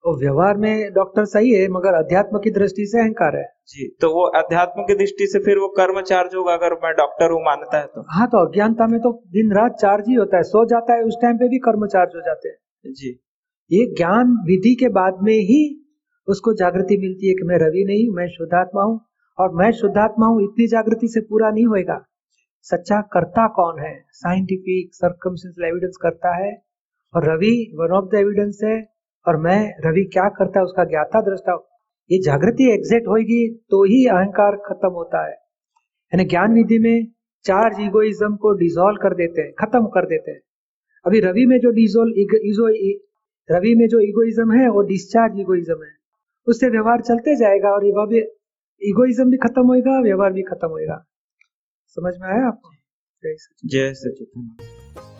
तो 0.04 0.12
व्यवहार 0.20 0.56
में 0.56 0.92
डॉक्टर 0.92 1.24
सही 1.26 1.50
है 1.50 1.66
मगर 1.68 1.94
अध्यात्म 1.94 2.38
की 2.38 2.50
दृष्टि 2.50 2.86
से 2.86 2.98
अहंकार 3.00 3.36
है। 3.36 3.44
जी 3.68 3.86
तो 4.00 4.08
वो 4.14 4.24
अध्यात्म 4.38 4.82
की 4.82 4.94
दृष्टि 4.94 5.26
से 5.26 5.38
फिर 5.38 5.58
वो 5.58 5.68
कर्म 5.76 6.00
चार्ज 6.02 6.34
होगा 6.36 6.54
अगर 6.54 6.74
मैं 6.84 6.92
डॉक्टर 6.94 7.30
हूँ 7.30 7.40
मानता 7.42 7.78
है 7.78 7.86
तो। 7.86 8.04
हाँ 8.10 8.26
तो 8.26 8.44
अज्ञानता 8.46 8.86
में 8.86 8.98
तो 9.00 9.12
दिन 9.32 9.52
रात 9.52 9.76
चार्ज 9.80 10.08
ही 10.08 10.14
होता 10.14 10.36
है 10.36 10.42
सो 10.44 10.64
जाता 10.70 10.94
है 10.94 11.04
उस 11.04 11.18
टाइम 11.22 11.36
पे 11.36 11.48
भी 11.48 11.58
कर्म 11.58 11.86
चार्ज 11.88 12.16
हो 12.16 12.20
जाते 12.20 12.48
हैं। 12.48 12.92
जी। 12.92 13.10
ये 13.70 13.86
ज्ञान 13.96 14.36
विधि 14.46 14.74
के 14.74 14.88
बाद 14.92 15.22
में 15.22 15.38
ही 15.50 15.62
उसको 16.28 16.54
जागृति 16.54 16.96
मिलती 16.98 17.28
है 17.28 17.34
कि 17.34 17.46
मैं 17.46 17.58
रवि 17.58 17.84
नहीं 17.86 18.08
मैं 18.16 18.28
शुद्धात्मा 18.30 18.82
हूँ 18.82 19.00
और 19.38 19.54
मैं 19.56 19.70
शुद्धात्मा 19.72 20.26
हूँ 20.26 20.42
इतनी 20.42 20.66
जागृति 20.68 21.08
से 21.08 21.20
पूरा 21.20 21.50
नहीं 21.50 21.66
होएगा। 21.66 22.04
सच्चा 22.66 23.00
कर्ता 23.12 23.46
कौन 23.54 23.78
है? 23.80 23.94
साइंटिफिक 24.12 24.94
सर्कमस्टेंशियल 24.94 25.68
एविडेंस 25.68 25.96
करता 26.02 26.34
है 26.36 26.52
और 27.14 27.28
Ravi 27.30 27.56
one 27.76 27.96
of 27.96 28.10
the 28.10 28.18
evidence 28.18 28.60
है 28.64 28.76
और 29.26 29.36
मैं 29.36 29.58
रवि 29.86 30.04
क्या 30.04 30.28
करता 30.28 30.60
है 30.60 30.64
उसका 30.64 30.84
ज्ञाता 30.84 31.20
दृष्टा 31.20 31.54
ये 32.10 32.18
जागृति 32.22 32.64
एग्जिट 32.72 33.08
होगी 33.08 33.40
तो 33.70 33.84
ही 33.84 34.06
अहंकार 34.06 34.56
खत्म 34.56 34.88
होता 34.88 35.24
है। 35.26 35.32
यानी 35.32 36.24
ज्ञान 36.24 36.54
विधि 36.54 36.78
में 36.78 37.06
चार्ज 37.44 37.80
इगोइज्म 37.80 38.36
को 38.36 38.52
डिसॉल्व 38.52 38.98
कर 39.02 39.14
देते 39.14 39.42
हैं 39.42 39.52
खत्म 39.58 39.86
कर 39.86 40.06
देते 40.06 40.30
हैं। 40.30 40.40
अभी 41.04 41.20
रवि 41.20 41.46
में 41.46 41.58
जो 41.60 41.70
डिजोल्व 41.70 42.18
इगो 42.18 42.68
रवि 43.48 43.74
में 43.74 43.86
जो 43.88 44.00
इगोइज्म 44.00 44.52
है 44.52 44.68
वो 44.68 44.82
डिस्चार्ज 44.82 45.40
इगोइज्म 45.40 45.82
है। 45.84 45.90
उससे 46.46 46.68
व्यवहार 46.68 47.00
चलते 47.00 47.36
जाएगा 47.36 47.70
और 47.70 48.06
भी 48.06 48.20
इगोइज्म 48.82 49.30
भी 49.30 49.36
खत्म 49.36 49.66
होएगा 49.66 50.00
व्यवहार 50.00 50.32
भी 50.32 50.42
खत्म 50.42 50.68
होएगा। 50.68 51.02
समझ 51.96 52.14
में 52.20 52.28
आया 52.28 52.46
आपको? 52.46 52.70
जय 53.24 53.34
सच्चिदानंद। 53.36 53.70
जय 53.70 55.11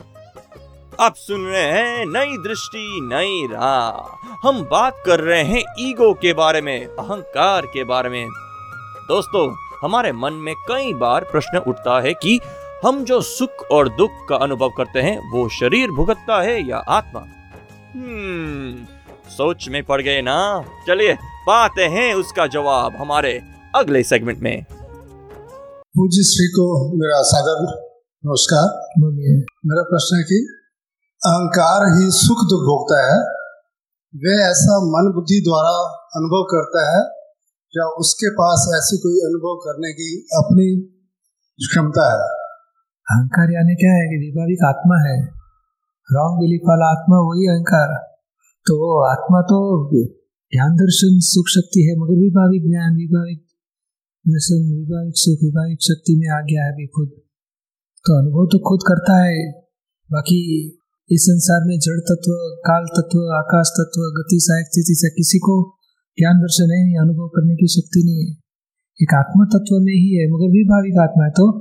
आप 1.03 1.15
सुन 1.17 1.47
रहे 1.47 1.63
हैं 1.63 2.05
नई 2.07 2.37
दृष्टि 2.39 3.01
नई 3.03 3.47
राह। 3.53 4.49
हम 4.49 4.63
बात 4.65 5.03
कर 5.07 5.21
रहे 5.21 5.43
हैं 5.43 5.63
ईगो 5.79 6.13
के 6.15 6.33
बारे 6.33 6.61
में 6.61 6.87
अहंकार 6.87 7.67
के 7.67 7.85
बारे 7.85 8.09
में। 8.09 8.27
दोस्तों 9.09 9.57
हमारे 9.83 10.13
मन 10.13 10.33
में 10.33 10.55
कई 10.69 10.93
बार 10.95 11.25
प्रश्न 11.25 11.59
उठता 11.59 12.01
है 12.01 12.13
कि 12.15 12.41
हम 12.85 13.05
जो 13.05 13.21
सुख 13.21 13.65
और 13.71 13.89
दुख 13.89 14.11
का 14.29 14.37
अनुभव 14.37 14.69
करते 14.69 15.01
हैं 15.01 15.17
वो 15.33 15.49
शरीर 15.49 15.91
भुगतता 15.91 16.41
है 16.43 16.69
या 16.69 16.77
आत्मा? 16.77 17.21
हम्म 17.95 18.87
सोच 19.31 19.69
में 19.69 19.83
पड़ 19.85 20.03
गए 20.03 20.23
ना? 20.23 20.65
चलिए 20.87 21.15
पाते 21.47 21.83
हैं 21.83 22.15
उसका 22.15 22.47
जवाब 22.47 22.97
हमारे 22.97 23.41
अगले 23.77 24.03
सेगमेंट 24.03 24.39
में। 24.39 24.65
पूज्य 25.95 26.23
श्री 26.23 26.49
को 26.49 26.73
मेरा 26.95 27.23
सादर 27.23 27.79
नमस्कार। 28.25 28.99
मेरा 28.99 29.83
प्रश्न 29.83 30.17
है 30.17 30.23
कि 30.23 30.59
अहंकार 31.27 31.83
ही 31.87 32.11
सुख 32.11 32.37
दुख 32.37 32.61
भोगता 32.61 33.13
है। 33.13 33.21
वे 34.17 34.51
ऐसा 34.51 34.79
मन 34.79 35.13
बुद्धि 35.15 35.41
द्वारा 35.41 35.75
अनुभव 36.17 36.43
करता 36.51 36.81
है, 36.91 37.03
या 37.77 37.85
उसके 37.87 38.31
पास 38.31 38.71
ऐसी 38.77 38.97
कोई 38.97 39.13
अनुभव 39.13 39.61
करने 39.65 39.93
की 39.93 40.27
अपनी 40.35 40.81
क्षमता 41.71 42.05
है। 42.13 42.29
अहंकार 43.11 43.51
यानी 43.51 43.75
क्या 43.75 43.93
है 43.93 44.07
कि 44.09 44.17
विभाविक 44.17 44.59
आत्मा 44.65 45.11
है। 45.11 45.23
रॉन्ग 46.13 46.41
बिलीफ 46.41 46.61
वाला 46.69 46.87
आत्मा 46.87 47.17
वही 47.17 47.49
अहंकार। 47.49 47.95
तो 48.67 49.05
आत्मा 49.11 49.41
तो 49.41 49.91
ध्यान 50.55 50.75
दर्शन 50.75 51.19
सुख 51.21 51.45
शक्ति 51.49 51.81
है, 51.81 51.97
मगर 51.97 52.15
विभाविक 52.15 52.63
ज्ञान, 52.63 52.97
विभाविक 52.97 53.39
दर्शन, 54.29 54.75
विभाविक 54.79 55.15
सुख, 55.17 55.39
विभाविक 55.43 55.79
शक्ति 55.83 56.17
में 56.17 56.37
आ 56.37 56.41
गया 56.41 56.65
है 56.65 56.73
अभी 56.73 56.87
खुद। 56.87 57.09
तो 58.07 58.19
अनुभव 58.19 58.47
तो 58.53 58.59
खुद 58.59 58.81
करता 58.89 59.25
है, 59.25 59.53
बाकी 60.13 60.79
इस 61.11 61.23
संसार 61.23 61.61
में 61.65 61.79
जड़ 61.79 62.01
तत्व, 62.01 62.33
काल 62.61 62.85
तत्व, 62.85 63.19
आकाश 63.19 63.67
तत्व, 63.67 64.01
गति, 64.01 64.39
सहायक 64.41 64.67
स्थिति 64.67 64.95
से 64.95 65.11
किसी 65.11 65.39
को 65.39 65.77
ज्ञान 66.19 66.39
दर्शन 66.39 66.63
है 66.63 66.85
नहीं, 66.85 66.99
अनुभव 66.99 67.29
करने 67.29 67.55
की 67.55 67.67
शक्ति 67.67 68.03
नहीं 68.05 68.27
है। 68.27 68.33
एक 69.03 69.15
आत्मा 69.15 69.45
तत्व 69.45 69.75
में 69.75 69.93
ही 69.93 70.17
है, 70.17 70.27
मगर 70.29 70.47
विभाविक 70.47 71.11
आत्मा 71.11 71.25
है। 71.25 71.31
तो 71.31 71.61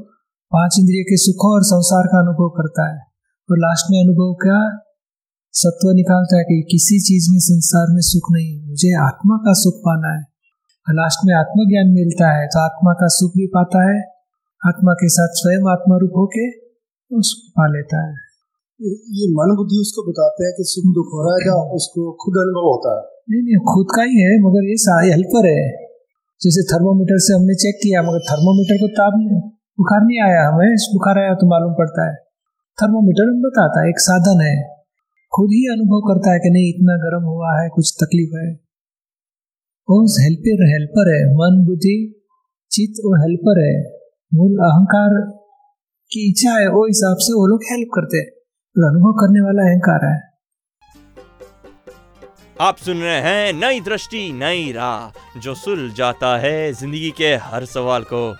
पाँच 0.52 0.76
इंद्रिय 0.80 1.04
के 1.04 1.18
सुखों 1.18 1.52
और 1.54 1.64
संसार 1.64 2.08
का 2.08 2.20
अनुभव 2.20 2.50
करता 2.50 2.94
है। 2.94 3.00
और 3.52 3.58
लास्ट 3.58 3.92
में 3.92 4.04
अनुभव 4.04 4.34
क्या? 4.34 4.80
सत्व 5.52 5.92
निकालता 5.92 6.38
है 6.38 6.44
कि 6.44 6.68
किसी 6.72 7.00
चीज़ 7.00 7.32
में, 7.32 7.40
संसार 7.40 7.88
में 7.90 8.02
सुख 8.02 8.24
नहीं 8.32 8.70
मुझे 8.70 9.06
आत्मा 9.06 9.38
का 9.38 9.54
सुख 9.54 9.74
पाना 9.76 10.14
है। 10.14 10.32
लास्ट 10.90 11.20
में 11.26 11.36
आत्मज्ञान 11.36 11.88
मिलता 11.88 12.40
है 12.40 12.48
तो 12.48 12.60
आत्मा 12.60 12.94
का 12.94 13.08
सुख 13.08 13.32
भी 13.32 13.48
पाता 13.48 13.92
है। 13.92 14.02
आत्मा 14.68 14.94
के 14.94 15.10
साथ 15.10 15.28
स्वयं 15.32 15.72
आत्मा 15.72 15.98
रूप 15.98 16.12
होके 16.18 16.50
उसको 17.16 17.50
पा 17.50 17.68
लेता 17.68 18.10
है। 18.10 18.31
ये- 18.84 19.32
मन 19.32 19.56
बुद्धि 19.56 19.78
उसको 19.82 20.12
बताते 20.12 20.44
हैं 20.44 20.54
कि 20.58 20.64
सुख 20.68 20.94
दुख 20.94 21.06
हो 21.06 21.20
रहा 21.24 21.36
है 21.36 21.76
उसको 21.76 22.12
खुद 22.12 22.34
अनुभव 22.38 22.68
होता 22.68 22.96
है। 22.96 23.22
नहीं 23.30 23.44
नहीं, 23.44 23.74
खुद 23.74 23.88
का 23.96 24.04
ही 24.04 24.20
है, 24.22 24.40
मगर 24.42 24.64
ये 24.64 24.76
हेल्पर 25.12 25.46
है। 25.46 25.92
जैसे 26.42 26.76
थर्मोमीटर 26.76 27.18
से 27.18 27.34
हमने 27.34 27.54
चेक 27.54 27.76
किया, 27.76 28.02
मगर 28.02 28.20
थर्मोमीटर 28.20 28.78
को 28.78 28.88
ताप 28.88 29.14
नहीं, 29.18 29.42
बुखार 29.50 30.02
नहीं 30.02 30.22
आया 30.22 30.48
हमें 30.48 30.76
बुखार 30.76 31.18
आया 31.18 31.34
तो 31.34 31.48
मालूम 31.48 31.74
पड़ता 31.74 32.10
है। 32.10 32.16
थर्मोमीटर 32.84 33.24
हम 33.24 33.42
बताता 33.42 33.84
है, 33.84 33.90
एक 33.90 34.00
साधन 34.00 34.42
है। 34.42 34.64
खुद 35.36 35.50
ही 35.52 35.66
अनुभव 35.66 36.14
करता 36.14 36.32
है 36.32 36.40
कि 36.40 36.50
नहीं, 36.50 36.70
इतना 36.70 36.96
गर्म 36.98 37.24
हुआ 37.24 37.62
है, 37.62 37.70
कुछ 37.70 37.94
तकलीफ़ 38.04 38.38
है। 38.38 38.54
वो 39.90 40.24
हेल्पर 40.24 40.68
हेल्पर 40.70 41.16
है, 41.16 41.26
मन, 41.26 41.66
बुद्धि, 41.66 42.22
चित्त, 42.72 43.02
वो 43.06 43.22
हेल्पर 43.22 43.64
है। 43.66 43.98
मूल 44.34 44.52
अहंकार 44.52 45.32
की 46.12 46.30
इच्छा 46.30 46.52
है, 46.52 46.68
वो 46.68 46.88
हिसाब 46.88 47.16
से 47.20 47.34
वो 47.34 47.48
लोग 47.48 47.60
हेल्प 47.72 47.88
करते 47.96 48.18
हैं। 48.18 48.41
अनुभव 48.76 49.12
करने 49.12 49.42
वाला 49.42 49.64
अहंकार 49.64 50.06
है। 50.06 50.32
आप 52.62 52.78
सुन 52.78 52.98
रहे 52.98 53.20
हैं 53.22 53.54
नई 53.54 53.80
दृष्टि, 53.80 54.32
नई 54.32 54.72
राह, 54.72 55.40
जो 55.40 55.56
सुल 55.56 55.92
जाता 55.92 56.38
है 56.38 56.74
ज़िंदगी 56.74 57.12
के 57.12 57.36
हर 57.36 57.66
सवाल 57.66 58.04
को। 58.04 58.34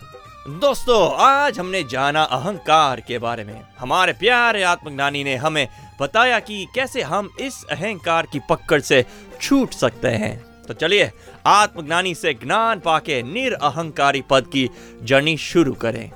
दोस्तों, 0.50 1.16
आज 1.16 1.60
हमने 1.60 1.84
जाना 1.84 2.24
अहंकार 2.24 3.00
के 3.00 3.20
बारे 3.20 3.44
में। 3.44 3.62
हमारे 3.80 4.14
प्यारे 4.14 4.64
आत्मज्ञानी 4.64 5.24
ने 5.24 5.36
हमें 5.36 5.68
बताया 6.02 6.40
कि 6.40 6.68
कैसे 6.76 7.02
हम 7.02 7.30
इस 7.40 7.64
अहंकार 7.72 8.28
की 8.32 8.40
पकड़ 8.50 8.82
से 8.82 9.06
छूट 9.42 9.72
सकते 9.72 10.08
हैं। 10.08 10.64
तो 10.68 10.74
चलिए, 10.74 11.12
आत्मज्ञानी 11.46 12.16
से 12.16 12.34
ज्ञान 12.34 12.80
पाके 12.80 13.22
निरअहंकारी 13.24 14.24
पद 14.30 14.48
की 14.48 14.70
जर्नी 15.04 15.38
शुरू 15.38 15.74
करें। 15.74 16.12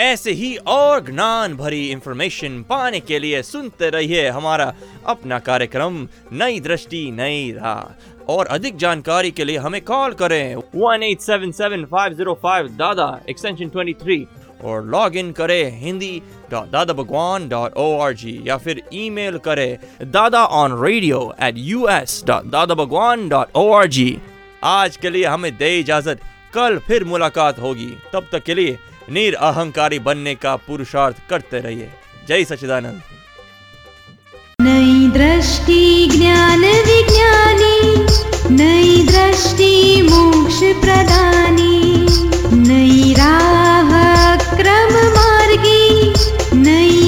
ऐसे 0.00 0.32
ही 0.32 0.54
और 0.68 1.04
ज्ञान 1.04 1.54
भरी 1.54 1.86
इंफॉर्मेशन 1.90 2.62
पाने 2.68 3.00
के 3.00 3.18
लिए 3.18 3.42
सुनते 3.42 3.88
रहिए 3.90 4.28
हमारा 4.28 4.72
अपना 5.06 5.38
कार्यक्रम, 5.40 6.06
नई 6.32 6.60
दृष्टि, 6.60 7.10
नई 7.12 7.50
राह। 7.52 8.32
और 8.32 8.46
अधिक 8.46 8.76
जानकारी 8.76 9.30
के 9.30 9.44
लिए 9.44 9.56
हमें 9.58 9.80
कॉल 9.84 10.12
करें। 10.14 10.54
One 10.74 11.02
eight 11.02 11.20
seven 11.20 11.50
seven 11.52 11.84
five 11.84 12.14
zero 12.14 12.34
five 12.42 12.68
Dada 12.78 13.08
extension 13.30 13.68
twenty 13.68 13.94
three 14.02 14.26
और 14.64 14.84
लॉग 14.86 15.16
इन 15.16 15.32
करें 15.32 15.80
Hindi 15.80 16.22
dot 16.50 16.70
Dada 16.70 16.92
Bhagwan 16.94 17.48
dot 17.48 17.76
O 17.76 17.98
R 18.00 18.12
G 18.14 18.38
या 18.46 18.56
फिर 18.56 18.82
ईमेल 18.94 19.38
करें 19.44 20.10
Dada 20.10 20.44
on 20.44 20.82
radio 20.82 21.22
at 21.42 21.54
U 21.58 21.86
S 21.90 22.22
dot 22.26 22.50
Dada 22.52 22.74
Bhagwan 22.74 23.28
dot 23.28 23.56
O 23.56 23.70
R 23.72 23.86
G 23.88 24.16
आज 24.64 24.96
के 24.96 25.10
लिए 25.10 25.24
हमें 25.26 25.56
दे 25.56 25.78
इजाज़त। 25.78 26.20
कल 26.54 26.78
फिर 26.78 27.04
मुलाकात 27.04 27.58
होगी। 27.58 27.92
तब 28.12 28.26
तक 28.32 28.42
के 28.44 28.54
लिए 28.54 28.78
निर 29.10 29.34
अहंकारी 29.34 29.98
बनने 29.98 30.34
का 30.34 30.54
पुरुषार्थ 30.66 31.16
करते 31.30 31.60
रहिए। 31.60 31.88
जय 32.28 32.44
सचिदानंद 32.44 33.00
नई 34.58 35.08
दृष्टि 35.10 36.08
ज्ञान 36.12 36.64
विज्ञानी, 36.86 37.78
नई 38.54 39.06
दृष्टि 39.06 40.02
मोक्ष 40.02 40.58
प्रदानी, 40.82 42.06
नई 42.58 43.12
राह 43.14 43.90
क्रम 44.56 44.94
मार्गी, 45.16 46.12
नई 46.56 46.99